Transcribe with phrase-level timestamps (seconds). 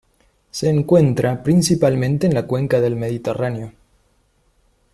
[0.49, 3.71] Se encuentra principalmente en la cuenca del Mediterráneo.